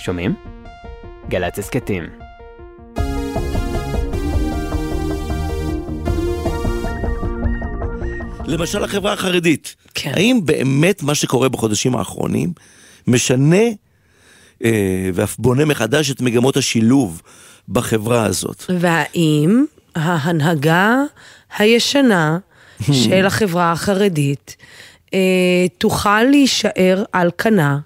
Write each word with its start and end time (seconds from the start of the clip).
שומעים? 0.00 0.34
גל"צ 1.28 1.58
הסכתים. 1.58 2.04
למשל 8.46 8.84
החברה 8.84 9.12
החרדית. 9.12 9.76
כן. 9.94 10.12
האם 10.14 10.40
באמת 10.44 11.02
מה 11.02 11.14
שקורה 11.14 11.48
בחודשים 11.48 11.96
האחרונים 11.96 12.52
משנה 13.06 13.64
אה, 14.64 15.10
ואף 15.14 15.36
בונה 15.38 15.64
מחדש 15.64 16.10
את 16.10 16.20
מגמות 16.20 16.56
השילוב 16.56 17.22
בחברה 17.68 18.24
הזאת? 18.24 18.64
והאם 18.78 19.64
ההנהגה 19.94 20.96
הישנה 21.58 22.38
של 23.04 23.26
החברה 23.26 23.72
החרדית 23.72 24.56
אה, 25.14 25.66
תוכל 25.78 26.22
להישאר 26.22 27.04
על 27.12 27.30
כנה 27.38 27.78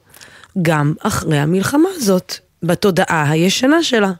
גם 0.63 0.93
אחרי 1.03 1.39
המלחמה 1.39 1.89
הזאת, 1.97 2.35
בתודעה 2.63 3.31
הישנה 3.31 3.83
שלה? 3.83 4.11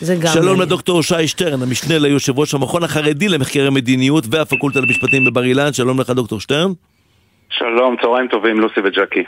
זה 0.00 0.14
גם... 0.14 0.32
שלום 0.32 0.46
מעניין. 0.46 0.62
לדוקטור 0.62 1.02
שי 1.02 1.28
שטרן, 1.28 1.62
המשנה 1.62 1.98
ליושב 1.98 2.38
ראש 2.38 2.54
המכון 2.54 2.84
החרדי 2.84 3.28
למחקרי 3.28 3.70
מדיניות 3.70 4.24
והפקולטה 4.30 4.80
למשפטים 4.80 5.24
בבר 5.24 5.44
אילן, 5.44 5.72
שלום 5.72 6.00
לך 6.00 6.10
דוקטור 6.10 6.40
שטרן. 6.40 6.72
שלום, 7.50 7.96
צהריים 8.02 8.28
טובים, 8.28 8.60
לוסי 8.60 8.80
וג'קי. 8.84 9.24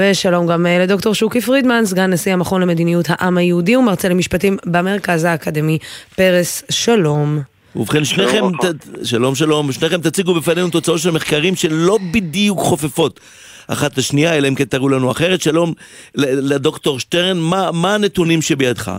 ושלום 0.00 0.46
גם 0.46 0.66
אה, 0.66 0.78
לדוקטור 0.78 1.14
שוקי 1.14 1.40
פרידמן, 1.40 1.84
סגן 1.84 2.12
נשיא 2.12 2.32
המכון 2.32 2.62
למדיניות 2.62 3.06
העם 3.08 3.38
היהודי 3.38 3.76
ומרצה 3.76 4.08
למשפטים 4.08 4.56
במרכז 4.66 5.24
האקדמי 5.24 5.78
פרס, 6.16 6.64
שלום. 6.70 7.38
ובכן, 7.76 8.04
שניכם. 8.04 8.44
ת- 8.62 9.06
שלום 9.06 9.34
שלום, 9.34 9.72
שניכם 9.72 10.00
תציגו 10.00 10.34
בפנינו 10.34 10.70
תוצאות 10.70 10.98
של 10.98 11.10
מחקרים 11.10 11.54
שלא 11.54 11.98
בדיוק 12.12 12.58
חופפות 12.58 13.20
אחת 13.68 13.98
לשנייה, 13.98 14.34
אלא 14.36 14.48
אם 14.48 14.54
כן 14.54 14.64
תראו 14.64 14.88
לנו 14.88 15.10
אחרת. 15.10 15.40
שלום 15.42 15.72
לדוקטור 16.14 16.98
שטרן, 17.00 17.36
מה, 17.38 17.70
מה 17.72 17.94
הנתונים 17.94 18.42
שבידך? 18.42 18.92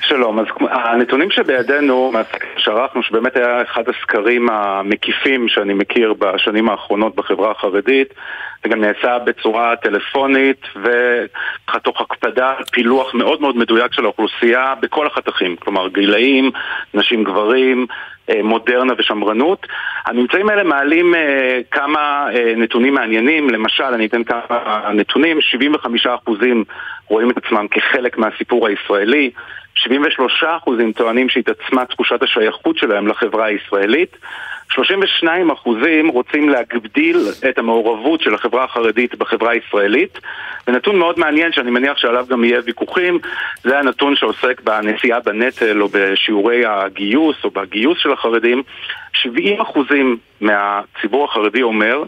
שלום, 0.00 0.38
אז 0.38 0.46
הנתונים 0.70 1.30
שבידינו, 1.30 2.10
מהסקר 2.12 2.46
שערכנו, 2.56 3.02
שבאמת 3.02 3.36
היה 3.36 3.62
אחד 3.62 3.82
הסקרים 3.88 4.50
המקיפים 4.50 5.48
שאני 5.48 5.74
מכיר 5.74 6.14
בשנים 6.18 6.68
האחרונות 6.68 7.16
בחברה 7.16 7.50
החרדית, 7.50 8.08
זה 8.62 8.68
גם 8.68 8.80
נעשה 8.80 9.18
בצורה 9.18 9.76
טלפונית 9.76 10.60
ותוך 10.76 12.00
הקפדה 12.00 12.54
על 12.58 12.64
פילוח 12.72 13.14
מאוד 13.14 13.40
מאוד 13.40 13.56
מדויק 13.56 13.92
של 13.92 14.04
האוכלוסייה 14.04 14.74
בכל 14.80 15.06
החתכים, 15.06 15.56
כלומר 15.56 15.88
גילאים, 15.88 16.50
נשים 16.94 17.24
גברים, 17.24 17.86
אה, 18.30 18.42
מודרנה 18.42 18.92
ושמרנות. 18.98 19.66
הממצאים 20.06 20.48
האלה 20.48 20.62
מעלים 20.62 21.14
אה, 21.14 21.60
כמה 21.70 22.28
אה, 22.34 22.52
נתונים 22.56 22.94
מעניינים, 22.94 23.50
למשל, 23.50 23.84
אני 23.84 24.06
אתן 24.06 24.24
כמה 24.24 24.90
נתונים, 24.94 25.38
75% 26.06 26.08
רואים 27.08 27.30
את 27.30 27.36
עצמם 27.36 27.66
כחלק 27.70 28.18
מהסיפור 28.18 28.66
הישראלי, 28.66 29.30
73% 29.86 30.70
טוענים 30.96 31.28
שהתעצמה 31.28 31.84
תחושת 31.84 32.22
השייכות 32.22 32.78
שלהם 32.78 33.06
לחברה 33.06 33.46
הישראלית, 33.46 34.16
32% 34.72 34.78
רוצים 36.12 36.48
להגדיל 36.48 37.16
את 37.48 37.58
המעורבות 37.58 38.20
של 38.20 38.34
החברה 38.34 38.64
החרדית 38.64 39.14
בחברה 39.14 39.50
הישראלית. 39.50 40.18
ונתון 40.68 40.98
מאוד 40.98 41.18
מעניין 41.18 41.52
שאני 41.52 41.70
מניח 41.70 41.98
שעליו 41.98 42.26
גם 42.28 42.44
יהיה 42.44 42.60
ויכוחים 42.64 43.18
זה 43.62 43.78
הנתון 43.78 44.16
שעוסק 44.16 44.60
בנשיאה 44.60 45.20
בנטל 45.20 45.82
או 45.82 45.88
בשיעורי 45.92 46.66
הגיוס 46.66 47.36
או 47.44 47.50
בגיוס 47.50 47.98
של 47.98 48.12
החרדים. 48.12 48.62
70% 49.14 49.26
מהציבור 50.40 51.24
החרדי 51.24 51.62
אומר 51.62 52.02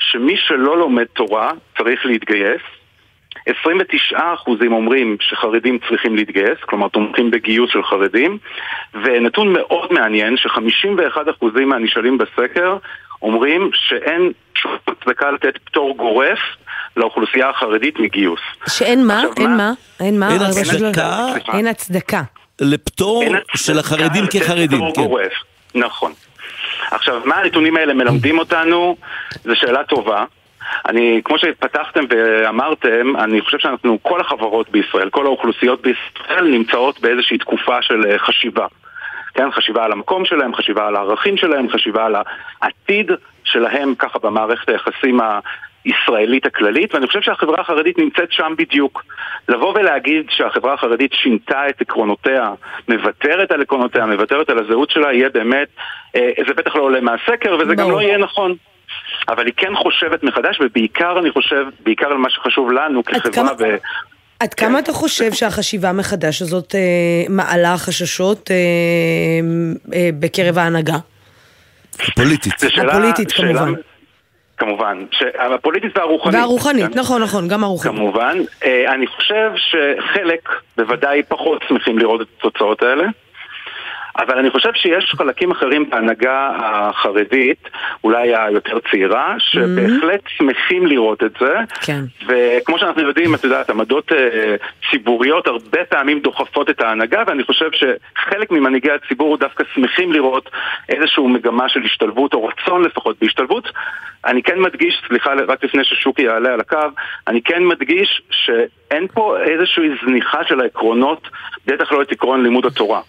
שמי 0.00 0.36
שלא 0.36 0.78
לומד 0.78 1.04
תורה 1.04 1.50
צריך 1.78 2.06
להתגייס 2.06 2.62
29% 3.48 4.14
אומרים 4.70 5.16
שחרדים 5.20 5.78
צריכים 5.88 6.16
להתגייס, 6.16 6.58
כלומר 6.60 6.88
תומכים 6.88 7.30
בגיוס 7.30 7.70
של 7.72 7.82
חרדים, 7.82 8.38
ונתון 8.94 9.52
מאוד 9.52 9.92
מעניין 9.92 10.36
ש-51% 10.36 11.60
מהנשאלים 11.66 12.18
בסקר 12.18 12.76
אומרים 13.22 13.70
שאין 13.74 14.32
שום 14.54 14.72
הצדקה 14.88 15.30
לתת 15.30 15.58
פטור 15.64 15.96
גורף 15.96 16.38
לאוכלוסייה 16.96 17.50
החרדית 17.50 17.98
מגיוס. 17.98 18.40
שאין 18.68 19.06
מה? 19.06 19.18
עכשיו, 19.18 19.32
אין 19.36 19.50
מה? 19.50 19.56
מה? 19.56 19.72
אין 20.00 20.18
מה? 20.18 20.32
אין 20.32 20.42
הצדקה? 20.42 21.26
אין 21.52 21.66
הצדקה. 21.66 22.22
לפטור 22.60 23.22
אין 23.22 23.36
של 23.56 23.78
הצדקה 23.78 23.94
החרדים 23.94 24.24
לתת 24.24 24.32
כחרדים, 24.42 24.78
פטור 24.78 24.94
כן. 24.94 25.02
גורף. 25.02 25.32
נכון. 25.74 26.12
עכשיו, 26.90 27.20
מה 27.24 27.36
הנתונים 27.36 27.76
האלה 27.76 27.94
מלמדים 27.94 28.38
אותנו? 28.38 28.96
זו 29.44 29.56
שאלה 29.56 29.84
טובה. 29.84 30.24
אני, 30.88 31.20
כמו 31.24 31.38
שפתחתם 31.38 32.04
ואמרתם, 32.10 33.16
אני 33.16 33.40
חושב 33.40 33.58
שאנחנו, 33.58 33.98
כל 34.02 34.20
החברות 34.20 34.70
בישראל, 34.70 35.10
כל 35.10 35.26
האוכלוסיות 35.26 35.82
בישראל 35.82 36.44
נמצאות 36.44 37.00
באיזושהי 37.00 37.38
תקופה 37.38 37.82
של 37.82 38.06
אה, 38.06 38.18
חשיבה. 38.18 38.66
כן, 39.34 39.50
חשיבה 39.50 39.84
על 39.84 39.92
המקום 39.92 40.24
שלהם, 40.24 40.54
חשיבה 40.54 40.86
על 40.86 40.96
הערכים 40.96 41.36
שלהם, 41.36 41.70
חשיבה 41.70 42.06
על 42.06 42.16
העתיד 42.62 43.10
שלהם 43.44 43.94
ככה 43.94 44.18
במערכת 44.18 44.68
היחסים 44.68 45.20
הישראלית 45.84 46.46
הכללית, 46.46 46.94
ואני 46.94 47.06
חושב 47.06 47.20
שהחברה 47.20 47.60
החרדית 47.60 47.98
נמצאת 47.98 48.32
שם 48.32 48.54
בדיוק. 48.58 49.04
לבוא 49.48 49.78
ולהגיד 49.78 50.26
שהחברה 50.30 50.74
החרדית 50.74 51.12
שינתה 51.12 51.68
את 51.68 51.80
עקרונותיה, 51.80 52.50
מוותרת 52.88 53.52
על 53.52 53.62
עקרונותיה, 53.62 54.06
מוותרת 54.06 54.50
על 54.50 54.58
הזהות 54.58 54.90
שלה, 54.90 55.12
יהיה 55.12 55.28
באמת, 55.28 55.68
אה, 56.16 56.30
זה 56.46 56.54
בטח 56.54 56.76
לא 56.76 56.82
עולה 56.82 57.00
מהסקר, 57.00 57.56
וזה 57.60 57.74
גם 57.74 57.86
ברור. 57.86 57.92
לא 57.92 58.00
יהיה 58.00 58.18
נכון. 58.18 58.54
אבל 59.28 59.46
היא 59.46 59.54
כן 59.56 59.72
חושבת 59.76 60.22
מחדש, 60.22 60.58
ובעיקר 60.60 61.18
אני 61.18 61.30
חושב, 61.30 61.64
בעיקר 61.80 62.06
על 62.06 62.16
מה 62.16 62.30
שחשוב 62.30 62.72
לנו 62.72 63.04
כחברה 63.04 63.32
כמה- 63.32 63.50
ו... 63.58 63.64
עד 64.40 64.54
כמה 64.54 64.78
אתה 64.78 64.92
חושב 64.92 65.32
שהחשיבה 65.32 65.92
מחדש 65.92 66.42
הזאת 66.42 66.74
אה, 66.74 66.80
מעלה 67.28 67.74
חששות 67.78 68.50
אה, 68.50 68.56
אה, 69.94 70.10
בקרב 70.20 70.58
ההנהגה? 70.58 70.96
פוליטית. 72.16 72.58
זו 72.58 72.70
שאלה- 72.70 72.92
הפוליטית, 72.92 73.30
שאלה- 73.30 73.48
כמובן. 73.58 73.72
כמובן, 74.56 75.04
ש- 75.10 75.22
הפוליטית 75.54 75.96
והרוחנית. 75.98 76.34
והרוחנית, 76.34 76.92
כן? 76.92 76.98
נכון, 77.00 77.22
נכון, 77.22 77.48
גם 77.48 77.64
הרוחנית. 77.64 77.94
כמובן. 77.94 78.38
אה, 78.64 78.94
אני 78.94 79.06
חושב 79.06 79.50
שחלק 79.56 80.48
בוודאי 80.76 81.22
פחות 81.28 81.62
שמחים 81.68 81.98
לראות 81.98 82.20
את 82.20 82.26
התוצאות 82.38 82.82
האלה. 82.82 83.04
אבל 84.16 84.38
אני 84.38 84.50
חושב 84.50 84.70
שיש 84.74 85.14
חלקים 85.18 85.50
אחרים 85.50 85.90
בהנהגה 85.90 86.50
החרדית, 86.56 87.68
אולי 88.04 88.36
היותר 88.36 88.78
צעירה, 88.90 89.34
שבהחלט 89.38 90.20
שמחים 90.28 90.86
לראות 90.86 91.22
את 91.22 91.32
זה. 91.40 91.54
כן. 91.80 92.00
וכמו 92.26 92.78
שאנחנו 92.78 93.02
יודעים, 93.02 93.34
את 93.34 93.44
יודעת, 93.44 93.70
עמדות 93.70 94.12
אה, 94.12 94.56
ציבוריות 94.90 95.46
הרבה 95.46 95.84
פעמים 95.84 96.20
דוחפות 96.20 96.70
את 96.70 96.80
ההנהגה, 96.80 97.22
ואני 97.26 97.44
חושב 97.44 97.70
שחלק 97.72 98.50
ממנהיגי 98.50 98.90
הציבור 98.90 99.36
דווקא 99.36 99.64
שמחים 99.74 100.12
לראות 100.12 100.50
איזושהי 100.88 101.26
מגמה 101.26 101.68
של 101.68 101.80
השתלבות, 101.84 102.34
או 102.34 102.46
רצון 102.46 102.84
לפחות 102.84 103.16
בהשתלבות. 103.20 103.68
אני 104.24 104.42
כן 104.42 104.60
מדגיש, 104.60 105.02
סליחה, 105.08 105.30
רק 105.48 105.64
לפני 105.64 105.84
ששוקי 105.84 106.22
יעלה 106.22 106.52
על 106.54 106.60
הקו, 106.60 106.78
אני 107.28 107.42
כן 107.42 107.64
מדגיש 107.64 108.22
שאין 108.30 109.06
פה 109.14 109.36
איזושהי 109.40 109.88
זניחה 110.04 110.44
של 110.44 110.60
העקרונות, 110.60 111.28
בטח 111.66 111.92
לא 111.92 112.02
את 112.02 112.12
עקרון 112.12 112.42
לימוד 112.42 112.66
התורה. 112.66 113.00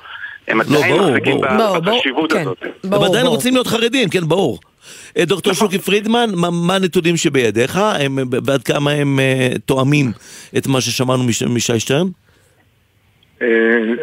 הם 0.49 0.61
עדיין 0.61 0.97
ברור, 0.97 1.09
מחזיקים 1.09 1.41
בחשיבות 1.83 2.33
כן. 2.33 2.41
הזאת. 2.41 2.57
הם 2.63 2.89
ברור, 2.89 3.05
עדיין 3.05 3.23
ברור. 3.23 3.35
רוצים 3.35 3.53
להיות 3.53 3.67
חרדים, 3.67 4.09
כן, 4.09 4.21
ברור. 4.27 4.59
אה, 5.17 5.25
דוקטור 5.25 5.53
נכון. 5.53 5.67
שוקי 5.67 5.79
פרידמן, 5.79 6.29
מה, 6.35 6.49
מה 6.67 6.75
הנתונים 6.75 7.17
שבידיך, 7.17 7.79
הם, 7.99 8.17
ועד 8.45 8.63
כמה 8.63 8.91
הם 8.91 9.19
אה, 9.19 9.49
תואמים 9.65 10.11
את 10.57 10.67
מה 10.67 10.81
ששמענו 10.81 11.23
מש, 11.23 11.43
משי 11.43 11.79
שטרן? 11.79 12.07
אה, 13.41 13.47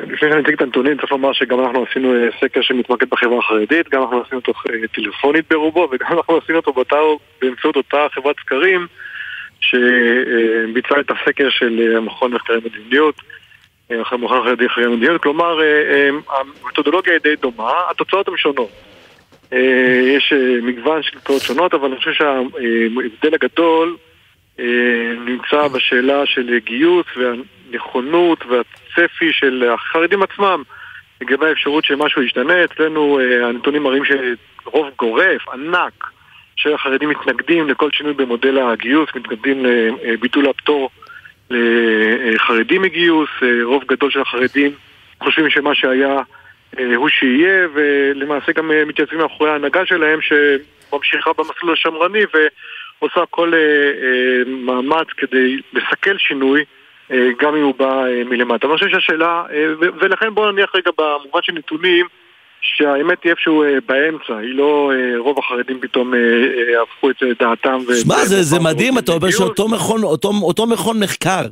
לפני 0.03 0.31
שאני 0.31 0.43
אציג 0.43 0.55
את 0.55 0.61
הנתונים, 0.61 0.97
צריך 0.97 1.13
לומר 1.13 1.33
שגם 1.33 1.61
אנחנו 1.61 1.85
עשינו 1.91 2.13
סקר 2.41 2.63
שמתמקד 2.63 3.11
בחברה 3.11 3.39
החרדית, 3.39 3.89
גם 3.89 4.03
אנחנו 4.03 4.23
עשינו 4.27 4.41
אותו 4.41 4.53
טלפונית 4.95 5.45
ברובו, 5.51 5.89
וגם 5.93 6.13
אנחנו 6.13 6.37
עשינו 6.37 6.59
אותו 6.59 6.73
באותה, 6.73 6.97
באמצעות 7.43 7.77
אותה 7.77 8.07
חברת 8.15 8.37
סקרים 8.41 8.87
שביצעה 9.61 11.01
את 11.01 11.11
הסקר 11.11 11.51
של 11.51 11.95
המכון 11.97 12.33
למחקרי 12.33 12.57
מדיניות, 12.65 13.15
אה, 13.91 13.97
המכון 14.11 14.41
החרדי 14.41 14.65
למחקרי 14.65 14.87
מדיניות, 14.87 15.23
כלומר 15.23 15.61
אה, 15.61 15.65
אה, 15.65 16.09
המתודולוגיה 16.65 17.13
היא 17.13 17.21
די 17.23 17.37
דומה, 17.37 17.73
התוצאות 17.91 18.29
הן 18.29 18.37
שונות. 18.37 18.71
יש 20.17 20.33
מגוון 20.63 21.03
של 21.03 21.19
תוצאות 21.19 21.43
שונות, 21.43 21.75
אבל 21.75 21.89
אני 21.89 21.97
חושב 21.97 22.13
שההבדל 22.13 23.35
הגדול 23.35 23.97
נמצא 25.27 25.69
בשאלה 25.69 26.27
של 26.27 26.59
גיוס 26.65 27.07
והנכונות 27.17 28.45
והצפי 28.47 29.33
של 29.33 29.71
החרדים 29.75 30.23
עצמם 30.23 30.63
לגבי 31.21 31.47
האפשרות 31.47 31.85
שמשהו 31.85 32.23
ישתנה. 32.23 32.65
אצלנו 32.65 33.21
הנתונים 33.49 33.83
מראים 33.83 34.03
שרוב 34.05 34.87
גורף, 34.99 35.49
ענק, 35.53 36.11
של 36.57 36.75
החרדים 36.75 37.09
מתנגדים 37.09 37.69
לכל 37.69 37.91
שינוי 37.93 38.13
במודל 38.13 38.59
הגיוס, 38.59 39.09
מתנגדים 39.15 39.65
לביטול 39.65 40.49
הפטור 40.49 40.91
לחרדים 41.51 42.83
מגיוס, 42.83 43.29
אה, 43.43 43.49
רוב 43.63 43.85
גדול 43.89 44.11
של 44.11 44.21
החרדים 44.21 44.73
חושבים 45.23 45.51
שמה 45.51 45.75
שהיה 45.75 46.19
אה, 46.79 46.97
הוא 46.97 47.09
שיהיה, 47.09 47.69
ולמעשה 47.75 48.53
גם 48.53 48.71
אה, 48.71 48.85
מתייצבים 48.85 49.19
מאחורי 49.19 49.51
ההנהגה 49.51 49.87
שלהם 49.87 50.19
שממשיכה 50.21 51.31
במסלול 51.39 51.73
השמרני 51.73 52.23
ועושה 52.33 53.21
כל 53.31 53.55
אה, 53.55 53.59
אה, 53.59 54.43
מאמץ 54.47 55.07
כדי 55.17 55.61
לסכל 55.73 56.19
שינוי 56.19 56.65
אה, 57.11 57.29
גם 57.41 57.55
אם 57.57 57.63
הוא 57.63 57.75
בא 57.75 58.07
אה, 58.07 58.25
מלמטה. 58.25 58.67
אני 58.67 58.77
חושב 58.77 58.89
שהשאלה, 58.89 59.45
אה, 59.53 59.67
ולכן 59.79 60.35
בואו 60.35 60.53
נניח 60.53 60.75
רגע 60.75 60.91
במובן 60.99 61.43
של 61.43 61.53
נתונים, 61.53 62.07
שהאמת 62.61 63.23
היא 63.25 63.31
איפשהו 63.31 63.63
אה, 63.63 63.69
באמצע, 63.87 64.37
היא 64.39 64.55
לא 64.55 64.93
אה, 64.95 65.19
רוב 65.19 65.39
החרדים 65.39 65.81
פתאום 65.81 66.15
אה, 66.15 66.19
הפכו 66.83 67.11
את 67.11 67.17
דעתם. 67.41 67.79
שמע, 68.03 68.25
זה, 68.25 68.43
זה 68.43 68.61
מדהים, 68.61 68.99
אתה 68.99 69.13
אומר. 69.13 69.31
שאותו 69.31 69.69
מכון, 69.69 70.03
אותו, 70.03 70.33
אותו 70.43 70.67
מכון 70.67 71.01
מחקר 71.01 71.43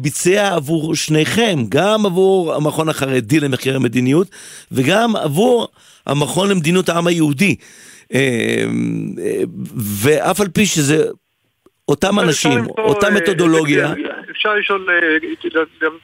ביצע 0.00 0.54
עבור 0.54 0.94
שניכם, 0.94 1.56
גם 1.68 2.06
עבור 2.06 2.54
המכון 2.54 2.88
החרדי 2.88 3.40
למחקרי 3.40 3.78
מדיניות, 3.78 4.26
וגם 4.72 5.16
עבור 5.16 5.68
המכון 6.06 6.50
למדיניות 6.50 6.88
העם 6.88 7.06
היהודי. 7.06 7.56
ואף 10.02 10.40
על 10.40 10.48
פי 10.48 10.66
שזה 10.66 11.04
אותם 11.88 12.20
אנשים, 12.20 12.66
אותה 12.78 13.10
מתודולוגיה, 13.10 13.94
אפשר 14.30 14.54
לשאול, 14.54 14.88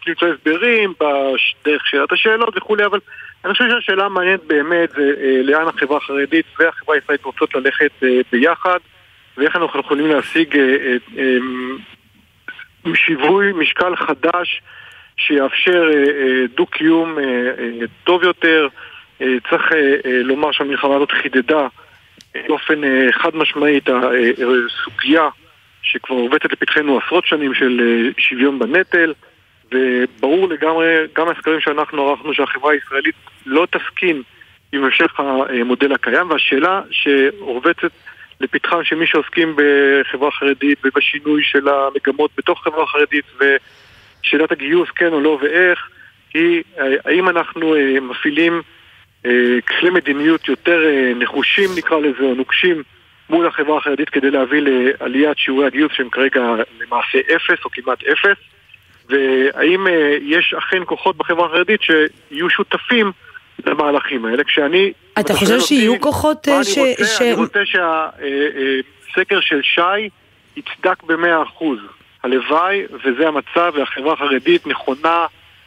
למצוא 0.08 0.28
הסברים 0.28 0.92
דרך 1.64 1.82
שאלת 1.86 2.12
השאלות 2.12 2.56
וכולי, 2.56 2.86
אבל 2.86 2.98
אני 3.44 3.52
חושב 3.52 3.64
שהשאלה 3.70 4.04
המעניינת 4.04 4.44
באמת 4.44 4.90
זה 4.90 5.14
אה, 5.20 5.40
לאן 5.42 5.68
החברה 5.68 5.96
החרדית 5.96 6.46
והחברה 6.58 6.94
הישראלית 6.94 7.24
רוצות 7.24 7.54
ללכת 7.54 7.90
אה, 8.02 8.20
ביחד, 8.32 8.78
ואיך 9.36 9.56
אנחנו 9.56 9.80
יכולים 9.80 10.06
להשיג 10.06 10.56
אה, 10.56 10.62
אה, 10.62 10.96
אה, 12.86 12.94
שיווי 12.94 13.52
משקל 13.52 13.96
חדש 13.96 14.62
שיאפשר 15.16 15.90
אה, 15.92 15.98
אה, 15.98 16.46
דו-קיום 16.56 17.18
אה, 17.18 17.24
אה, 17.24 17.86
טוב 18.04 18.22
יותר. 18.22 18.68
אה, 19.22 19.26
צריך 19.50 19.72
אה, 19.72 19.78
אה, 20.06 20.22
לומר 20.22 20.52
שהמלחמה 20.52 20.96
הזאת 20.96 21.12
חידדה 21.12 21.66
באופן 22.48 22.84
אה, 22.84 23.08
חד 23.12 23.36
משמעי 23.36 23.78
את 23.78 23.88
הסוגיה 23.88 25.28
שכבר 25.82 26.16
עובדת 26.16 26.52
לפתחנו 26.52 26.98
עשרות 26.98 27.26
שנים 27.26 27.54
של 27.54 27.80
אה, 27.80 28.22
שוויון 28.22 28.58
בנטל 28.58 29.12
וברור 29.72 30.48
לגמרי, 30.48 30.86
גם 31.16 31.28
הסקרים 31.28 31.60
שאנחנו 31.60 32.08
ערכנו 32.08 32.34
שהחברה 32.34 32.72
הישראלית 32.72 33.14
לא 33.46 33.66
תסכים 33.70 34.22
עם 34.72 34.84
המשך 34.84 35.20
המודל 35.20 35.92
הקיים 35.92 36.30
והשאלה 36.30 36.80
שרובצת 36.90 37.92
לפתחם 38.40 38.84
של 38.84 38.96
מי 38.96 39.06
שעוסקים 39.06 39.56
בחברה 39.56 40.30
חרדית 40.30 40.78
ובשינוי 40.84 41.42
של 41.44 41.68
המגמות 41.68 42.30
בתוך 42.36 42.64
חברה 42.64 42.86
חרדית 42.86 43.24
ושאלת 43.36 44.52
הגיוס 44.52 44.90
כן 44.90 45.12
או 45.12 45.20
לא 45.20 45.38
ואיך 45.42 45.88
היא 46.34 46.62
האם 47.04 47.28
אנחנו 47.28 47.74
אה, 47.74 48.00
מפעילים 48.00 48.62
אה, 49.26 49.60
כלי 49.68 49.90
מדיניות 49.90 50.48
יותר 50.48 50.84
אה, 50.84 51.12
נחושים 51.14 51.70
נקרא 51.76 51.98
לזה, 51.98 52.22
או 52.22 52.34
נוקשים 52.34 52.82
מול 53.30 53.46
החברה 53.46 53.78
החרדית 53.78 54.08
כדי 54.08 54.30
להביא 54.30 54.60
לעליית 54.60 55.38
שיעורי 55.38 55.66
הגיוס 55.66 55.92
שהם 55.92 56.08
כרגע 56.10 56.40
למעשה 56.80 57.18
אפס 57.36 57.64
או 57.64 57.70
כמעט 57.70 58.04
אפס 58.04 58.36
והאם 59.08 59.86
אה, 59.86 60.16
יש 60.22 60.54
אכן 60.58 60.82
כוחות 60.86 61.16
בחברה 61.16 61.46
החרדית 61.46 61.80
שיהיו 61.82 62.50
שותפים 62.50 63.12
למהלכים 63.66 64.24
האלה 64.24 64.44
כשאני... 64.44 64.92
אתה 65.20 65.34
חושב 65.34 65.60
שיהיו 65.60 65.92
אותי, 65.92 66.02
כוחות, 66.02 66.48
אה, 66.48 66.56
אני 66.56 66.64
ש- 66.64 66.78
רוצה? 66.78 67.04
ש- 67.04 67.22
אני 67.22 67.32
רוצה 67.32 67.60
שהסקר 67.64 69.40
של 69.40 69.62
שי 69.62 70.08
יצדק 70.56 71.02
במאה 71.02 71.42
אחוז. 71.42 71.78
הלוואי 72.22 72.82
וזה 73.04 73.28
המצב 73.28 73.72
והחברה 73.74 74.12
החרדית 74.12 74.66
נכונה 74.66 75.26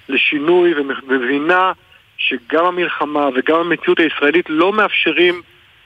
לשינוי 0.09 0.73
ומבינה 0.73 1.71
שגם 2.17 2.65
המלחמה 2.65 3.29
וגם 3.35 3.55
המציאות 3.59 3.99
הישראלית 3.99 4.45
לא 4.49 4.73
מאפשרים 4.73 5.41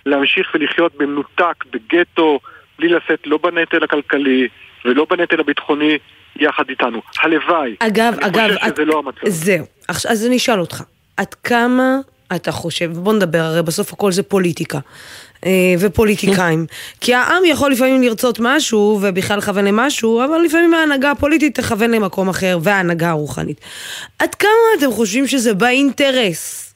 להמשיך 0.06 0.52
ולחיות 0.54 0.96
במנותק, 0.98 1.64
בגטו, 1.72 2.40
בלי 2.80 2.88
לשאת 2.88 3.28
לא 3.28 3.38
בנטל 3.38 3.84
הכלכלי 3.84 4.48
ולא 4.86 5.06
בנטל 5.10 5.40
הביטחוני 5.40 5.98
יחד 6.36 6.64
איתנו. 6.70 7.02
הלוואי. 7.24 7.76
אגב, 7.80 8.14
אני 8.22 8.26
אגב, 8.28 8.48
חושב 8.48 8.60
שזה 8.60 8.68
את- 8.68 8.80
לא 8.88 9.00
המצב. 9.06 9.20
זהו. 9.30 9.66
עכשיו, 9.88 10.12
אז 10.12 10.26
אני 10.26 10.38
אשאל 10.38 10.60
אותך, 10.60 10.84
עד 11.18 11.34
כמה 11.34 11.98
אתה 12.36 12.52
חושב, 12.52 12.92
בוא 12.94 13.14
נדבר, 13.14 13.40
הרי 13.40 13.64
בסוף 13.64 13.94
הכל 13.94 14.12
זה 14.12 14.24
פוליטיקה. 14.24 14.80
אה, 15.46 15.52
ופוליטיקאים. 15.80 16.66
כי 17.02 17.14
העם 17.14 17.46
יכול 17.46 17.72
לפעמים 17.72 18.02
לרצות 18.02 18.38
משהו 18.42 19.00
ובכלל 19.02 19.38
לכוון 19.38 19.66
למשהו, 19.66 20.26
אבל 20.26 20.38
לפעמים 20.46 20.74
ההנהגה 20.74 21.12
הפוליטית 21.12 21.60
תכוון 21.60 21.92
למקום 21.92 22.30
אחר, 22.30 22.60
וההנהגה 22.64 23.10
הרוחנית. 23.10 23.62
עד 24.20 24.36
כמה 24.36 24.50
אתם 24.78 24.92
חושבים 24.92 25.28
שזה 25.28 25.54
באינטרס 25.54 26.74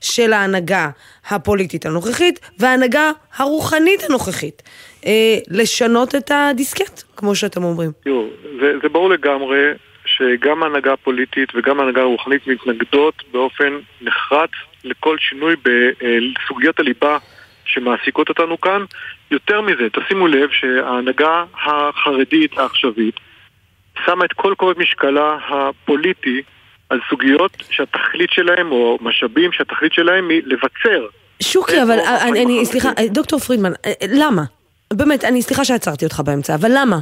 של 0.00 0.32
ההנהגה 0.32 0.90
הפוליטית 1.28 1.86
הנוכחית 1.86 2.40
וההנהגה 2.58 3.10
הרוחנית 3.36 4.02
הנוכחית 4.08 4.62
אה, 5.06 5.38
לשנות 5.50 6.14
את 6.14 6.30
הדיסקט, 6.30 7.02
כמו 7.16 7.34
שאתם 7.34 7.64
אומרים? 7.64 7.90
תראו, 8.04 8.26
זה, 8.60 8.72
זה 8.82 8.88
ברור 8.88 9.10
לגמרי 9.10 9.62
שגם 10.04 10.62
ההנהגה 10.62 10.92
הפוליטית 10.92 11.48
וגם 11.54 11.80
ההנהגה 11.80 12.00
הרוחנית 12.00 12.46
מתנגדות 12.46 13.14
באופן 13.32 13.78
נחרץ 14.00 14.50
לכל 14.84 15.16
שינוי 15.18 15.56
בסוגיות 15.56 16.80
הליבה 16.80 17.18
שמעסיקות 17.64 18.28
אותנו 18.28 18.60
כאן. 18.60 18.84
יותר 19.30 19.60
מזה, 19.60 19.88
תשימו 19.92 20.26
לב 20.26 20.48
שההנהגה 20.50 21.44
החרדית 21.64 22.58
העכשווית 22.58 23.14
שמה 24.06 24.24
את 24.24 24.32
כל 24.32 24.54
כובד 24.56 24.78
משקלה 24.78 25.38
הפוליטי 25.48 26.42
על 26.88 27.00
סוגיות 27.10 27.56
שהתכלית 27.70 28.30
שלהם, 28.30 28.72
או 28.72 28.98
משאבים 29.00 29.52
שהתכלית 29.52 29.92
שלהם 29.92 30.28
היא 30.28 30.42
לבצר 30.46 31.06
שוקי, 31.42 31.82
אבל 31.82 31.98
אני. 32.28 32.66
סליחה, 32.66 32.88
דוקטור 33.10 33.38
פרידמן, 33.38 33.72
אה, 33.86 33.92
למה? 34.08 34.42
באמת, 34.96 35.24
אני 35.24 35.42
סליחה 35.42 35.64
שעצרתי 35.64 36.04
אותך 36.04 36.20
באמצע, 36.20 36.54
אבל 36.54 36.70
למה? 36.74 36.98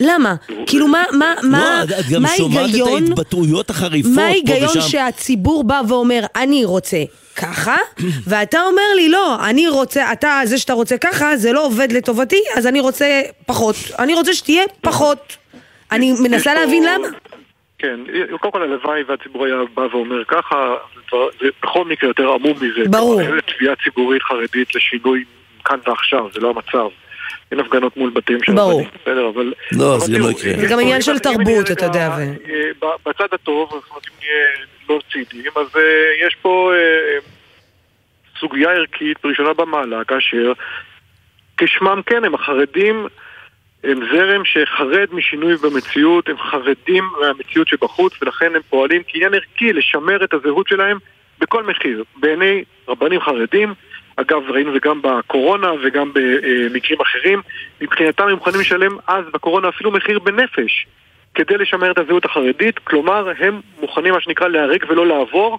למה? 0.00 0.34
כאילו 0.66 0.88
מה, 0.88 1.04
מה, 1.12 1.34
מה, 1.42 1.84
לא, 1.88 1.96
את 2.00 2.04
גם 2.10 2.22
מה 2.22 2.28
שומעת 2.36 2.56
את 2.56 2.62
ההיגיון, 2.62 3.02
ההתבטאויות 3.02 3.70
החריפות 3.70 4.12
מה 4.12 4.22
פה 4.22 4.22
ההיגיון 4.22 4.68
ושם. 4.68 4.80
שהציבור 4.80 5.64
בא 5.64 5.82
ואומר, 5.88 6.20
אני 6.36 6.64
רוצה 6.64 6.96
ככה, 7.36 7.76
ואתה 8.28 8.62
אומר 8.62 8.94
לי, 8.96 9.08
לא, 9.08 9.36
אני 9.48 9.68
רוצה, 9.68 10.12
אתה, 10.12 10.40
זה 10.44 10.58
שאתה 10.58 10.72
רוצה 10.72 10.98
ככה, 10.98 11.36
זה 11.36 11.52
לא 11.52 11.66
עובד 11.66 11.92
לטובתי, 11.92 12.40
אז 12.56 12.66
אני 12.66 12.80
רוצה 12.80 13.22
פחות. 13.46 13.76
אני 13.98 14.14
רוצה 14.14 14.34
שתהיה 14.34 14.64
פחות. 14.80 15.36
אני 15.92 16.12
מנסה 16.22 16.54
להבין 16.54 16.82
למה. 16.82 17.08
כן, 17.78 18.00
קודם 18.40 18.52
כל 18.52 18.62
הלוואי 18.62 19.02
והציבור 19.08 19.44
היה 19.44 19.56
בא 19.74 19.82
ואומר 19.92 20.24
ככה, 20.28 20.74
זה 21.12 21.48
בכל 21.62 21.84
מקרה 21.84 22.10
יותר 22.10 22.32
עמום 22.32 22.56
מזה. 22.56 22.88
ברור. 22.90 23.20
תביעה 23.56 23.74
ציבורית 23.84 24.22
חרדית 24.22 24.74
לשינוי 24.74 25.24
כאן 25.64 25.78
ועכשיו, 25.86 26.24
זה 26.34 26.40
לא 26.40 26.50
המצב. 26.50 26.88
אין 27.52 27.60
הפגנות 27.60 27.96
מול 27.96 28.10
בתים 28.10 28.38
של 28.42 28.52
ברור. 28.52 28.72
רבנים, 28.72 28.88
בסדר, 29.02 29.28
אבל... 29.28 29.52
לא, 29.72 29.96
אבל 29.96 30.00
זה 30.00 30.12
גם 30.12 30.18
תראו, 30.18 30.30
לא 30.30 30.38
יקרה. 30.38 30.52
זה 30.60 30.66
גם 30.70 30.80
עניין 30.80 31.02
של 31.02 31.18
תרבות, 31.18 31.70
אתה 31.70 31.84
יודע, 31.84 32.08
אה, 32.08 32.70
בצד 33.06 33.26
הטוב, 33.32 33.68
זאת 33.70 33.90
אומרת, 33.90 34.06
אם 34.08 34.12
נהיה 34.20 34.66
לא 34.88 35.00
ציניים, 35.12 35.52
אז 35.56 35.66
אה, 35.76 36.26
יש 36.26 36.36
פה 36.42 36.72
אה, 36.74 37.18
סוגיה 38.40 38.70
ערכית 38.70 39.24
ראשונה 39.24 39.52
במעלה, 39.52 40.04
כאשר 40.04 40.52
כשמם 41.56 42.00
כן, 42.06 42.24
הם 42.24 42.34
החרדים 42.34 43.06
הם 43.84 44.00
זרם 44.12 44.42
שחרד 44.44 45.08
משינוי 45.12 45.56
במציאות, 45.56 46.28
הם 46.28 46.36
חרדים 46.38 47.04
מהמציאות 47.20 47.68
שבחוץ, 47.68 48.12
ולכן 48.22 48.54
הם 48.54 48.62
פועלים 48.70 49.02
כעניין 49.08 49.34
ערכי 49.34 49.72
לשמר 49.72 50.24
את 50.24 50.34
הזהות 50.34 50.68
שלהם 50.68 50.98
בכל 51.38 51.62
מחיר, 51.62 52.04
בעיני 52.16 52.64
רבנים 52.88 53.20
חרדים. 53.20 53.74
אגב, 54.16 54.42
ראינו 54.48 54.72
זה 54.72 54.78
גם 54.82 55.02
בקורונה 55.02 55.72
וגם 55.82 56.12
במקרים 56.14 57.00
אחרים. 57.00 57.42
מבחינתם 57.80 58.24
הם 58.24 58.34
מוכנים 58.34 58.60
לשלם 58.60 58.96
אז 59.06 59.24
בקורונה 59.32 59.68
אפילו 59.68 59.90
מחיר 59.90 60.18
בנפש 60.18 60.86
כדי 61.34 61.58
לשמר 61.58 61.90
את 61.90 61.98
הזהות 61.98 62.24
החרדית, 62.24 62.78
כלומר 62.78 63.32
הם 63.38 63.60
מוכנים 63.80 64.12
מה 64.12 64.20
שנקרא 64.20 64.48
להיהרג 64.48 64.84
ולא 64.88 65.06
לעבור 65.06 65.58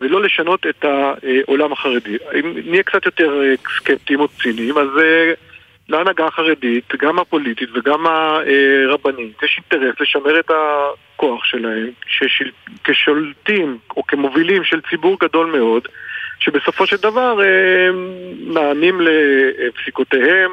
ולא 0.00 0.22
לשנות 0.22 0.66
את 0.66 0.84
העולם 0.84 1.72
החרדי. 1.72 2.16
אם 2.40 2.54
נהיה 2.64 2.82
קצת 2.82 3.06
יותר 3.06 3.42
אה, 3.42 3.54
סקפטיים 3.76 4.20
או 4.20 4.28
ציניים, 4.28 4.78
אז 4.78 4.88
אה, 5.00 5.32
להנהגה 5.88 6.26
החרדית, 6.26 6.92
גם 6.98 7.18
הפוליטית 7.18 7.68
וגם 7.74 8.06
הרבנית, 8.06 9.42
יש 9.42 9.60
אינטרס 9.72 10.00
לשמר 10.00 10.40
את 10.40 10.50
הכוח 10.50 11.44
שלהם 11.44 11.90
ששל... 12.06 12.50
כשולטים 12.84 13.78
או 13.96 14.06
כמובילים 14.06 14.64
של 14.64 14.80
ציבור 14.90 15.16
גדול 15.20 15.46
מאוד, 15.46 15.88
שבסופו 16.42 16.86
של 16.86 16.96
דבר 16.96 17.40
אה, 17.42 17.90
נענים 18.54 19.00
לפסיקותיהם 19.00 20.50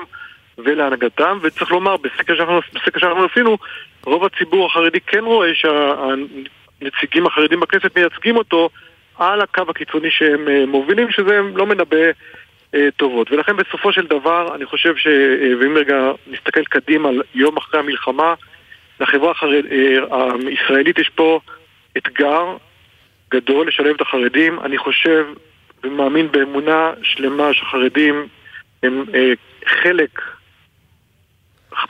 ולהנהגתם, 0.57 1.37
וצריך 1.41 1.71
לומר, 1.71 1.97
בסקר 1.97 2.35
שאנחנו, 2.35 2.59
בסקר 2.73 2.99
שאנחנו 2.99 3.25
עשינו, 3.25 3.57
רוב 4.05 4.25
הציבור 4.25 4.65
החרדי 4.65 4.99
כן 4.99 5.23
רואה 5.23 5.49
שהנציגים 5.53 7.27
החרדים 7.27 7.59
בכנסת 7.59 7.97
מייצגים 7.97 8.37
אותו 8.37 8.69
על 9.17 9.41
הקו 9.41 9.63
הקיצוני 9.69 10.11
שהם 10.11 10.47
אה, 10.47 10.65
מובילים, 10.65 11.11
שזה 11.11 11.41
לא 11.55 11.65
מנבא 11.65 11.97
אה, 12.75 12.87
טובות. 12.97 13.31
ולכן 13.31 13.55
בסופו 13.57 13.93
של 13.93 14.05
דבר, 14.05 14.55
אני 14.55 14.65
חושב 14.65 14.95
ש... 14.95 15.07
אה, 15.07 15.51
ואם 15.59 15.77
רגע 15.77 16.11
נסתכל 16.27 16.63
קדימה 16.63 17.09
יום 17.35 17.57
אחרי 17.57 17.79
המלחמה, 17.79 18.33
לחברה 18.99 19.31
החרד... 19.31 19.65
אה, 19.71 20.25
הישראלית 20.47 20.99
יש 20.99 21.09
פה 21.15 21.39
אתגר 21.97 22.45
גדול 23.31 23.67
לשלב 23.67 23.95
את 23.95 24.01
החרדים. 24.01 24.59
אני 24.59 24.77
חושב 24.77 25.25
ומאמין 25.83 26.31
באמונה 26.31 26.91
שלמה 27.03 27.53
שהחרדים 27.53 28.27
הם 28.83 29.05
אה, 29.13 29.31
חלק 29.65 30.21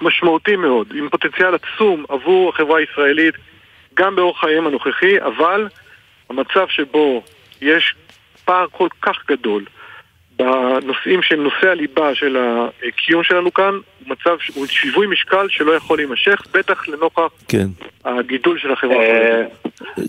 משמעותי 0.02 0.56
מאוד, 0.56 0.88
עם 0.96 1.10
פוטנציאל 1.10 1.56
עצום 1.56 2.06
עבור 2.10 2.50
החברה 2.50 2.80
הישראלית, 2.80 3.36
גם 3.94 4.16
באורח 4.16 4.42
חייהם 4.42 4.68
הנוכחי, 4.68 5.22
אבל 5.22 5.68
המצב 6.30 6.68
שבו 6.70 7.24
יש 7.62 7.96
פער 8.46 8.66
כל 8.72 8.88
כך 9.02 9.16
גדול 9.28 9.66
בנושאים 10.40 11.22
שהם 11.24 11.44
נושאי 11.44 11.70
הליבה 11.70 12.16
של 12.16 12.38
הקיום 12.88 13.24
שלנו 13.24 13.54
כאן, 13.54 13.74
הוא 13.74 13.82
מצב, 14.08 14.38
הוא 14.56 14.66
שיווי 14.68 15.08
משקל 15.08 15.46
שלא 15.50 15.72
יכול 15.72 15.98
להימשך, 15.98 16.42
בטח 16.54 16.88
לנוכח 16.88 17.22
כן. 17.48 17.66
הגידול 18.06 18.60
של 18.60 18.72
החברה 18.72 18.96
אה. 19.04 19.42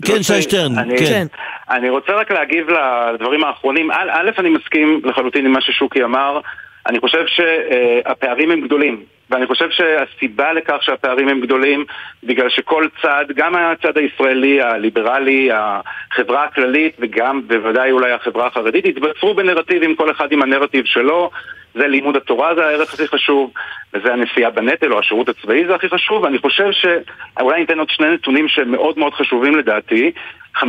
כן, 0.05 0.23
שי 0.23 0.41
שטרן, 0.41 0.77
אני- 0.79 0.97
כן. 0.97 1.25
אני 1.69 1.89
רוצה 1.89 2.11
רק 2.13 2.31
להגיב 2.31 2.67
לדברים 3.13 3.43
האחרונים. 3.43 3.91
א', 3.91 4.29
אני 4.37 4.49
מסכים 4.49 5.01
לחלוטין 5.03 5.45
עם 5.45 5.51
מה 5.51 5.61
ששוקי 5.61 6.03
אמר. 6.03 6.39
אני 6.87 6.99
חושב 6.99 7.23
שהפערים 7.27 8.51
הם 8.51 8.61
גדולים. 8.61 9.03
ואני 9.31 9.47
חושב 9.47 9.69
שהסיבה 9.69 10.53
לכך 10.53 10.77
שהפערים 10.81 11.27
הם 11.27 11.41
גדולים, 11.41 11.85
בגלל 12.23 12.49
שכל 12.49 12.87
צד, 13.01 13.25
גם 13.35 13.55
הצד 13.55 13.97
הישראלי, 13.97 14.61
הליברלי, 14.61 15.49
החברה 15.53 16.43
הכללית, 16.43 16.95
וגם 16.99 17.41
בוודאי 17.47 17.91
אולי 17.91 18.11
החברה 18.11 18.47
החרדית, 18.47 18.85
התבצרו 18.85 19.33
בנרטיבים, 19.33 19.95
כל 19.95 20.11
אחד 20.11 20.31
עם 20.31 20.41
הנרטיב 20.41 20.85
שלו. 20.85 21.29
זה 21.75 21.87
לימוד 21.87 22.15
התורה 22.15 22.55
זה 22.55 22.65
הערך 22.65 22.93
הכי 22.93 23.07
חשוב, 23.07 23.51
וזה 23.93 24.13
הנשיאה 24.13 24.49
בנטל 24.49 24.93
או 24.93 24.99
השירות 24.99 25.29
הצבאי 25.29 25.65
זה 25.67 25.75
הכי 25.75 25.89
חשוב, 25.89 26.23
ואני 26.23 26.37
חושב 26.37 26.69
שאולי 26.71 27.59
ניתן 27.59 27.79
עוד 27.79 27.89
שני 27.89 28.09
נתונים 28.13 28.47
שמאוד 28.47 28.99
מאוד 28.99 29.13
חשובים 29.13 29.55
לדעתי. 29.55 30.11
58% 30.57 30.63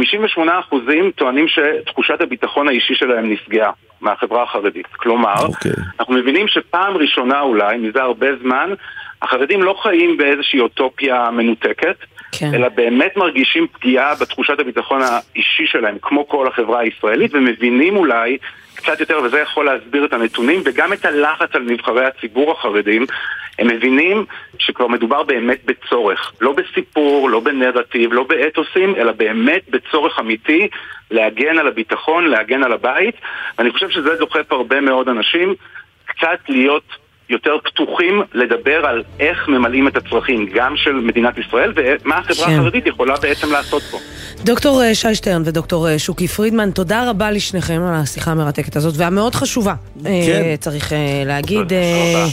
טוענים 1.16 1.46
שתחושת 1.48 2.20
הביטחון 2.20 2.68
האישי 2.68 2.94
שלהם 2.94 3.30
נפגעה 3.30 3.70
מהחברה 4.00 4.42
החרדית. 4.42 4.86
כלומר, 4.86 5.34
אוקיי. 5.42 5.72
אנחנו 6.00 6.14
מבינים 6.14 6.48
שפעם 6.48 6.96
ראשונה 6.96 7.40
אולי, 7.40 7.78
מזה 7.78 8.02
הרבה 8.02 8.26
זמן, 8.42 8.70
החרדים 9.22 9.62
לא 9.62 9.74
חיים 9.82 10.16
באיזושהי 10.16 10.60
אוטופיה 10.60 11.30
מנותקת, 11.30 11.96
כן. 12.32 12.54
אלא 12.54 12.68
באמת 12.68 13.16
מרגישים 13.16 13.66
פגיעה 13.72 14.14
בתחושת 14.14 14.60
הביטחון 14.60 15.00
האישי 15.02 15.66
שלהם, 15.66 15.96
כמו 16.02 16.28
כל 16.28 16.48
החברה 16.48 16.80
הישראלית, 16.80 17.34
ומבינים 17.34 17.96
אולי 17.96 18.38
קצת 18.82 19.00
יותר, 19.00 19.20
וזה 19.24 19.40
יכול 19.40 19.64
להסביר 19.64 20.04
את 20.04 20.12
הנתונים, 20.12 20.62
וגם 20.64 20.92
את 20.92 21.04
הלחץ 21.04 21.54
על 21.54 21.62
נבחרי 21.62 22.06
הציבור 22.06 22.52
החרדים, 22.52 23.06
הם 23.58 23.68
מבינים 23.68 24.24
שכבר 24.58 24.86
מדובר 24.86 25.22
באמת 25.22 25.64
בצורך, 25.64 26.32
לא 26.40 26.52
בסיפור, 26.52 27.30
לא 27.30 27.40
בנרטיב, 27.40 28.12
לא 28.12 28.22
באתוסים, 28.22 28.94
אלא 28.96 29.12
באמת 29.12 29.62
בצורך 29.70 30.18
אמיתי 30.18 30.68
להגן 31.10 31.58
על 31.58 31.68
הביטחון, 31.68 32.26
להגן 32.26 32.62
על 32.62 32.72
הבית, 32.72 33.14
ואני 33.58 33.70
חושב 33.70 33.90
שזה 33.90 34.16
דוחף 34.16 34.52
הרבה 34.52 34.80
מאוד 34.80 35.08
אנשים. 35.08 35.54
קצת 36.04 36.38
להיות 36.48 37.01
יותר 37.32 37.56
פתוחים 37.64 38.22
לדבר 38.34 38.86
על 38.86 39.02
איך 39.20 39.48
ממלאים 39.48 39.88
את 39.88 39.96
הצרכים 39.96 40.48
גם 40.54 40.76
של 40.76 40.92
מדינת 40.92 41.38
ישראל 41.38 41.72
ומה 41.76 42.18
החברה 42.18 42.46
כן. 42.46 42.58
החרדית 42.58 42.86
יכולה 42.86 43.14
בעצם 43.22 43.52
לעשות 43.52 43.82
פה. 43.82 43.98
דוקטור 44.44 44.82
אה, 44.82 44.94
שי 44.94 45.14
שטרן 45.14 45.42
ודוקטור 45.44 45.88
אה, 45.88 45.98
שוקי 45.98 46.28
פרידמן, 46.28 46.70
תודה 46.70 47.10
רבה 47.10 47.30
לשניכם 47.30 47.82
על 47.82 47.94
השיחה 47.94 48.30
המרתקת 48.30 48.76
הזאת, 48.76 48.94
והמאוד 48.96 49.34
חשובה, 49.34 49.74
אה, 50.06 50.10
כן. 50.26 50.56
צריך 50.60 50.92
להגיד. 51.26 51.58
תודה 51.58 51.76
רבה. 51.76 52.26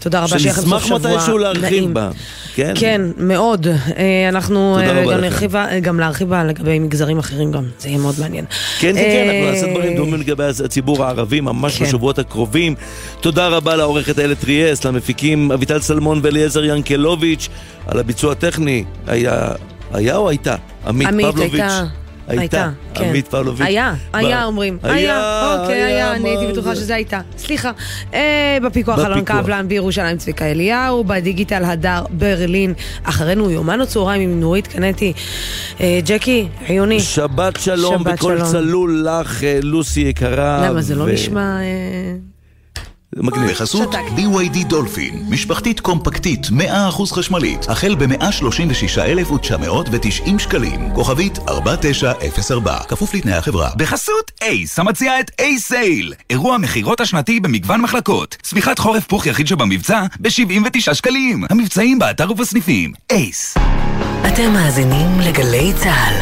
תודה 0.00 0.18
רבה, 0.18 0.38
שיהיה 0.38 0.52
לכם 0.52 0.62
סוף 0.62 0.82
שנשמח 0.82 0.98
שבוע 0.98 1.14
מתישהו 1.16 1.38
להרחיב 1.38 1.62
נעים. 1.62 1.94
בה. 1.94 2.10
כן? 2.54 2.72
כן, 2.76 3.00
מאוד. 3.16 3.66
אנחנו 4.28 4.78
תודה 4.80 5.14
גם. 5.14 5.20
נרחיב, 5.20 5.54
גם 5.82 6.00
להרחיב 6.00 6.28
בה 6.28 6.44
לגבי 6.44 6.78
מגזרים 6.78 7.18
אחרים 7.18 7.52
גם, 7.52 7.64
זה 7.78 7.88
יהיה 7.88 7.98
מאוד 7.98 8.14
מעניין. 8.20 8.44
כן, 8.78 8.92
כן, 8.94 8.94
כן, 8.94 9.28
אנחנו 9.28 9.50
נעשה 9.50 9.70
דברים 9.70 9.96
דומים 9.96 10.20
לגבי 10.20 10.44
הציבור 10.44 11.04
הערבי 11.04 11.40
ממש 11.40 11.78
כן. 11.78 11.84
בשבועות 11.84 12.18
הקרובים. 12.18 12.74
תודה 13.20 13.48
רבה 13.48 13.76
לעורכת 13.76 14.18
איילת 14.18 14.41
ריאס, 14.44 14.84
למפיקים 14.84 15.52
אביטל 15.52 15.80
סלמון 15.80 16.20
ואליעזר 16.22 16.64
ינקלוביץ', 16.64 17.48
על 17.86 17.98
הביצוע 17.98 18.32
הטכני. 18.32 18.84
היה, 19.06 19.48
היה 19.92 20.16
או 20.16 20.28
הייתה? 20.28 20.56
עמית 20.86 21.08
עמית, 21.08 21.26
פבלוביץ'. 21.26 21.60
הייתה. 21.60 21.84
הייתה, 22.28 22.70
כן. 22.94 23.04
עמית 23.04 23.28
פבלוביץ'. 23.28 23.66
היה, 23.66 23.94
היה 24.12 24.44
אומרים. 24.44 24.78
היה, 24.82 25.56
אוקיי, 25.60 25.82
היה, 25.82 26.14
אני 26.14 26.28
הייתי 26.28 26.52
בטוחה 26.52 26.74
זה? 26.74 26.80
שזה 26.80 26.94
הייתה. 26.94 27.20
סליחה. 27.38 27.70
אה, 28.14 28.58
בפיקוח 28.62 28.98
אלון. 28.98 29.24
קבלן, 29.24 29.68
בירושלים 29.68 30.16
צביקה 30.16 30.44
אליהו, 30.44 31.04
בדיגיטל 31.04 31.64
הדר 31.64 32.04
ברלין. 32.10 32.74
אחרינו 33.02 33.50
יומן 33.50 33.80
הצהריים 33.80 34.30
עם 34.30 34.40
נורית 34.40 34.66
קנטי. 34.66 35.12
אה, 35.80 36.00
ג'קי, 36.04 36.48
חיוני. 36.66 37.00
שבת 37.00 37.60
שלום 37.60 38.04
שלום. 38.20 38.44
צלול 38.44 39.06
לך, 39.08 39.44
אה, 39.44 39.58
לוסי 39.62 40.00
יקרה. 40.00 40.68
למה 40.68 40.82
זה 40.82 40.94
לא 40.94 41.02
ו- 41.02 41.12
נשמע... 41.12 41.56
מגניב. 43.16 43.50
בחסות. 43.50 43.94
BYD 43.94 44.64
דולפין, 44.66 45.24
משפחתית 45.28 45.80
קומפקטית 45.80 46.46
100% 46.46 46.50
חשמלית, 47.12 47.68
החל 47.68 47.94
ב-136,990 47.94 50.38
שקלים, 50.38 50.90
כוכבית 50.94 51.38
4904, 51.48 52.78
כפוף 52.88 53.14
לתנאי 53.14 53.34
החברה. 53.34 53.70
בחסות 53.76 54.30
אייס, 54.42 54.78
המציע 54.78 55.20
את 55.20 55.30
אייס 55.38 55.68
סייל, 55.68 56.14
אירוע 56.30 56.58
מכירות 56.58 57.00
השנתי 57.00 57.40
במגוון 57.40 57.80
מחלקות. 57.80 58.36
צמיחת 58.42 58.78
חורף 58.78 59.06
פוך 59.06 59.26
יחיד 59.26 59.46
שבמבצע 59.46 60.02
ב-79 60.20 60.94
שקלים. 60.94 61.44
המבצעים 61.50 61.98
באתר 61.98 62.30
ובסניפים. 62.30 62.92
אייס. 63.10 63.54
אתם 64.26 64.52
מאזינים 64.52 65.20
לגלי 65.20 65.72
צה"ל. 65.76 66.14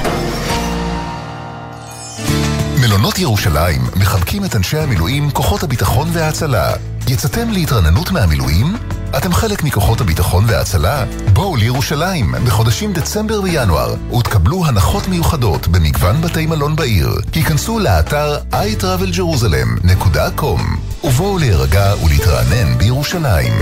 מלונות 3.01 3.19
ירושלים 3.19 3.81
מחבקים 3.97 4.45
את 4.45 4.57
אנשי 4.57 4.79
המילואים, 4.79 5.31
כוחות 5.31 5.63
הביטחון 5.63 6.09
וההצלה. 6.13 6.73
יצאתם 7.09 7.51
להתרננות 7.51 8.11
מהמילואים? 8.11 8.77
אתם 9.17 9.33
חלק 9.33 9.65
מכוחות 9.65 10.01
הביטחון 10.01 10.45
וההצלה? 10.47 11.05
בואו 11.33 11.57
לירושלים 11.57 12.35
בחודשים 12.47 12.93
דצמבר 12.93 13.43
וינואר 13.43 13.95
ותקבלו 14.19 14.67
הנחות 14.67 15.09
מיוחדות 15.09 15.69
במגוון 15.69 16.21
בתי 16.21 16.47
מלון 16.47 16.77
בעיר. 16.77 17.09
היכנסו 17.35 17.79
לאתר 17.79 18.39
iTravelJerusalem.com 18.53 20.90
ובואו 21.05 21.39
להירגע 21.39 21.95
ולהתרענן 22.05 22.79
בירושלים. 22.79 23.53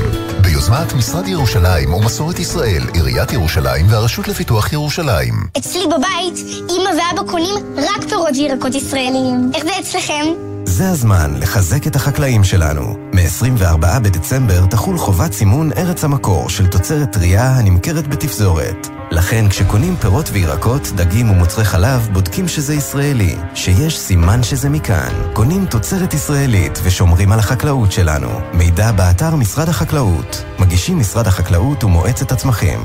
ביוזמת 0.43 0.93
משרד 0.93 1.29
ירושלים 1.29 1.95
ומסורת 1.95 2.39
ישראל, 2.39 2.83
עיריית 2.95 3.33
ירושלים 3.33 3.87
והרשות 3.89 4.29
לפיתוח 4.29 4.73
ירושלים. 4.73 5.35
אצלי 5.59 5.81
בבית, 5.87 6.47
אמא 6.71 6.89
ואבא 6.89 7.31
קונים 7.31 7.55
רק 7.77 8.09
פירות 8.09 8.37
וירקות 8.37 8.75
ישראליים. 8.75 9.51
איך 9.55 9.65
זה 9.65 9.71
אצלכם? 9.81 10.25
זה 10.65 10.89
הזמן 10.89 11.35
לחזק 11.41 11.87
את 11.87 11.97
החקלאים 11.97 12.45
שלנו. 12.45 12.97
מ-24 13.15 13.99
בדצמבר 14.03 14.67
תחול 14.67 14.99
חובת 14.99 15.33
סימון 15.33 15.71
ארץ 15.77 16.05
המקור 16.05 16.49
של 16.51 16.67
תוצרת 16.67 17.13
טרייה 17.13 17.51
הנמכרת 17.51 18.09
בתפזורת. 18.09 18.98
לכן 19.11 19.49
כשקונים 19.49 19.97
פירות 19.97 20.31
וירקות, 20.33 20.83
דגים 20.97 21.31
ומוצרי 21.31 21.65
חלב, 21.65 22.09
בודקים 22.13 22.49
שזה 22.49 22.75
ישראלי, 22.75 23.37
שיש 23.55 23.99
סימן 23.99 24.43
שזה 24.43 24.71
מכאן. 24.71 25.13
קונים 25.33 25.67
תוצרת 25.67 26.15
ישראלית 26.15 26.79
ושומרים 26.83 27.33
על 27.33 27.39
החקלאות 27.39 27.93
שלנו. 27.93 28.29
מידע 28.53 28.93
באתר 28.93 29.37
משרד 29.37 29.69
החקלאות. 29.69 30.45
מגישים 30.59 30.99
משרד 30.99 31.27
החקלאות 31.27 31.85
ומועצת 31.85 32.33
הצמחים. 32.33 32.79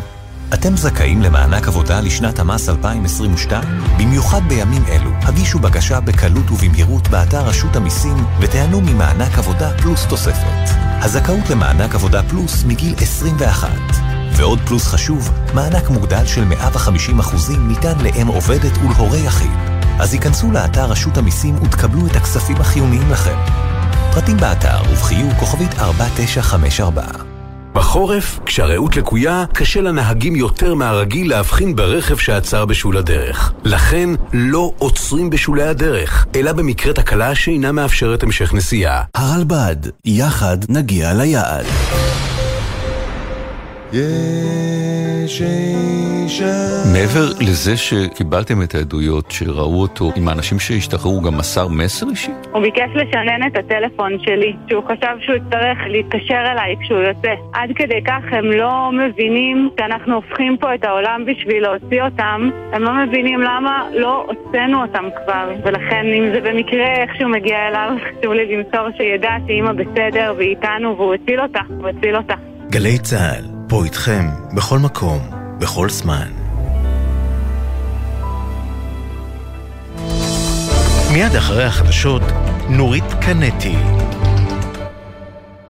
אתם 0.54 0.78
זכאים 0.78 1.22
למענק 1.22 1.68
עבודה 1.68 2.02
לשנת 2.02 2.40
המס 2.40 2.70
2022? 2.70 3.64
במיוחד 3.98 4.42
בימים 4.48 4.84
אלו, 4.88 5.12
הגישו 5.22 5.60
בקשה 5.60 6.00
בקלות 6.00 6.52
ובמהירות 6.52 7.08
באתר 7.08 7.46
רשות 7.46 7.76
המיסים 7.76 8.18
ותיהנו 8.40 8.82
ממענק 8.82 9.38
עבודה 9.38 9.78
פלוס 9.78 10.06
תוספת. 10.06 10.70
הזכאות 10.80 11.50
למענק 11.50 11.96
עבודה 11.96 12.24
פלוס 12.24 12.64
מגיל 12.64 12.96
21. 12.98 14.13
ועוד 14.44 14.60
פלוס 14.66 14.88
חשוב, 14.88 15.32
מענק 15.54 15.90
מוגדל 15.90 16.26
של 16.26 16.44
150% 16.44 17.58
ניתן 17.68 17.94
לאם 18.04 18.28
עובדת 18.28 18.78
ולהורה 18.78 19.18
יחיד. 19.18 19.52
אז 20.00 20.14
היכנסו 20.14 20.52
לאתר 20.52 20.86
רשות 20.86 21.18
המיסים 21.18 21.56
ותקבלו 21.64 22.08
את 22.08 22.16
הכספים 22.16 22.56
החיוניים 22.58 23.12
לכם. 23.12 23.36
פרטים 24.14 24.38
באתר 24.38 24.78
ובחיוג 24.92 25.34
כוכבית 25.40 25.80
4954. 25.80 27.04
בחורף, 27.74 28.40
כשהרעות 28.46 28.96
לקויה, 28.96 29.46
קשה 29.54 29.82
לנהגים 29.82 30.36
יותר 30.36 30.76
מהרגיל 30.76 31.30
להבחין 31.30 31.76
ברכב 31.76 32.18
שעצר 32.18 32.66
בשול 32.66 32.98
הדרך. 32.98 33.54
לכן, 33.64 34.10
לא 34.34 34.72
עוצרים 34.78 35.30
בשולי 35.30 35.64
הדרך, 35.64 36.26
אלא 36.36 36.52
במקרה 36.52 36.94
תקלה 36.94 37.36
שאינה 37.36 37.72
מאפשרת 37.72 38.24
המשך 38.24 38.54
נסיעה. 38.54 39.04
הרלב"ד, 39.16 39.76
יחד 40.06 40.58
נגיע 40.70 41.14
ליעד. 41.14 41.66
מעבר 46.94 47.26
לזה 47.40 47.78
שקיבלתם 47.78 48.62
את 48.64 48.76
העדויות 48.76 49.32
שראו 49.32 49.82
אותו 49.82 50.12
עם 50.16 50.28
האנשים 50.28 50.60
שהשתחררו, 50.60 51.22
גם 51.22 51.38
מסר 51.38 51.68
מסר 51.68 52.10
אישי? 52.10 52.32
הוא 52.52 52.62
ביקש 52.62 52.90
לשנן 52.96 53.48
את 53.48 53.58
הטלפון 53.58 54.12
שלי, 54.26 54.54
שהוא 54.70 54.84
חשב 54.84 55.16
שהוא 55.20 55.36
יצטרך 55.36 55.78
להתקשר 55.88 56.44
אליי 56.52 56.76
כשהוא 56.82 57.00
יוצא. 57.00 57.34
עד 57.54 57.70
כדי 57.76 58.02
כך 58.08 58.24
הם 58.32 58.46
לא 58.52 58.90
מבינים 58.92 59.70
שאנחנו 59.80 60.16
הופכים 60.16 60.58
פה 60.58 60.76
את 60.76 60.84
העולם 60.84 61.26
בשביל 61.26 61.64
להוציא 61.64 62.04
אותם, 62.04 62.50
הם 62.74 62.84
לא 62.84 62.92
מבינים 62.94 63.42
למה 63.42 63.84
לא 63.94 64.26
הוצאנו 64.28 64.82
אותם 64.82 65.06
כבר, 65.24 65.52
ולכן 65.66 66.06
אם 66.18 66.24
זה 66.34 66.42
במקרה 66.42 67.02
איכשהו 67.02 67.30
מגיע 67.30 67.68
אליו, 67.68 67.90
חשוב 68.02 68.34
לי 68.34 68.56
למסור 68.56 68.88
שידע 68.98 69.32
שאימא 69.48 69.72
בסדר 69.72 70.34
והיא 70.38 70.50
איתנו 70.50 70.96
והוא 70.98 71.14
הציל 71.14 71.40
אותה, 71.42 71.62
הוא 71.80 71.88
הציל 71.88 72.16
אותה. 72.16 72.36
גלי 72.70 72.98
צה"ל, 73.00 73.53
פה 73.74 73.84
איתכם, 73.84 74.30
בכל 74.54 74.80
מקום, 74.80 75.30
בכל 75.60 75.90
זמן. 75.90 76.28
מיד 81.12 81.36
אחרי 81.36 81.64
החדשות, 81.64 82.22
נורית 82.70 83.14
קנטי. 83.22 83.76